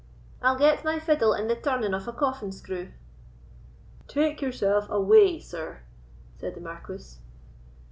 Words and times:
I'll 0.41 0.57
get 0.57 0.83
my 0.83 0.97
fiddle 0.97 1.33
in 1.35 1.47
the 1.47 1.55
turning 1.55 1.93
of 1.93 2.07
a 2.07 2.11
coffin 2.11 2.51
screw." 2.51 2.89
"Take 4.07 4.41
yourself 4.41 4.89
away, 4.89 5.37
sir," 5.37 5.81
said 6.39 6.55
the 6.55 6.59
Marquis. 6.61 7.19